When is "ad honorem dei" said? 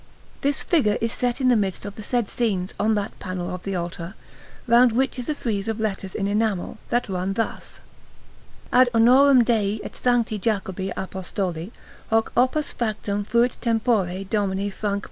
8.73-9.79